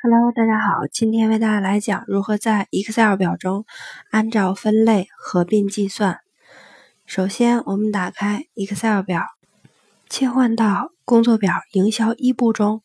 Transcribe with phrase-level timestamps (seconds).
[0.00, 3.66] Hello，大家好，今天为大家来讲如何在 Excel 表中
[4.12, 6.20] 按照分类合并计算。
[7.04, 9.24] 首先，我们打开 Excel 表，
[10.08, 12.84] 切换到工作表营销一步中，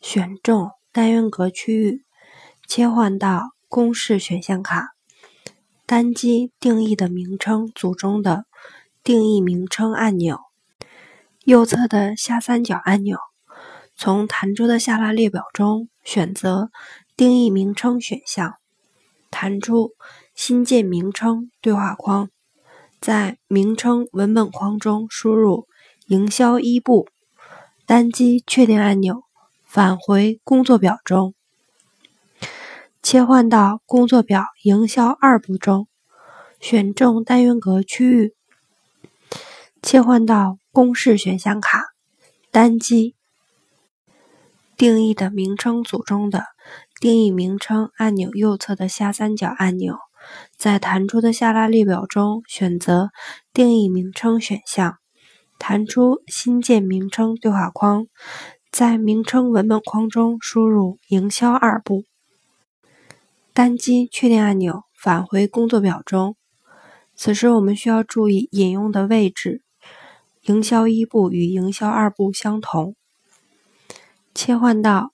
[0.00, 2.06] 选中单元格区域，
[2.66, 4.94] 切换到公式选项卡，
[5.84, 8.46] 单击定义的名称组中的
[9.04, 10.40] 定义名称按钮，
[11.44, 13.18] 右侧的下三角按钮。
[13.98, 16.70] 从弹出的下拉列表中选择
[17.16, 18.56] 定义名称选项，
[19.30, 19.92] 弹出
[20.34, 22.28] 新建名称对话框，
[23.00, 25.66] 在名称文本框中输入
[26.08, 27.08] 营销一部，
[27.86, 29.22] 单击确定按钮，
[29.64, 31.34] 返回工作表中，
[33.02, 35.88] 切换到工作表营销二部中，
[36.60, 38.34] 选中单元格区域，
[39.80, 41.94] 切换到公式选项卡，
[42.50, 43.15] 单击。
[44.76, 46.44] 定义的名称组中的
[47.00, 49.96] 定义名称按钮右侧的下三角按钮，
[50.56, 53.10] 在弹出的下拉列表中选择
[53.54, 54.98] 定义名称选项，
[55.58, 58.06] 弹出新建名称对话框，
[58.70, 62.04] 在名称文本框中输入营销二部，
[63.54, 66.36] 单击确定按钮，返回工作表中。
[67.14, 69.62] 此时我们需要注意引用的位置，
[70.42, 72.94] 营销一部与营销二部相同。
[74.36, 75.12] 切换到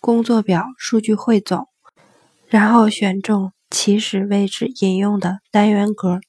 [0.00, 1.68] 工作表数据汇总，
[2.48, 6.20] 然后选中起始位置引用的单元格，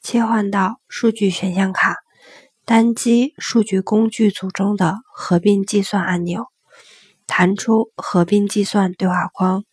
[0.00, 1.96] 切换到数据选项卡，
[2.64, 6.46] 单击数据工具组中的合并计算按钮，
[7.26, 9.64] 弹出合并计算对话框，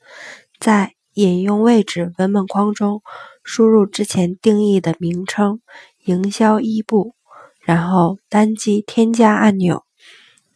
[0.59, 3.03] 在引用位置文本框中
[3.43, 5.61] 输入之前定义的名称
[6.05, 7.13] 营销一部，
[7.61, 9.83] 然后单击添加按钮。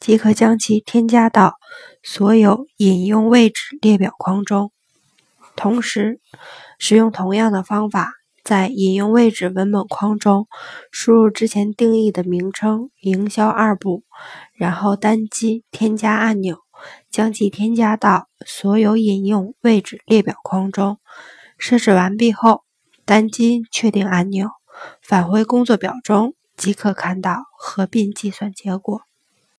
[0.04, 1.54] 即可将其添加到
[2.04, 4.74] 所有引用位置列表框中。
[5.56, 6.20] 同时，
[6.78, 8.12] 使用同样的方法，
[8.44, 10.48] 在引用位置文本框中
[10.92, 14.04] 输入之前定义的名称“营销二部”，
[14.54, 16.58] 然后单击添加按钮，
[17.10, 20.98] 将其添加到所有引用位置列表框中。
[21.58, 22.64] 设置完毕后，
[23.06, 24.50] 单击确定按钮，
[25.02, 29.04] 返回工作表中，即可看到合并计算结果。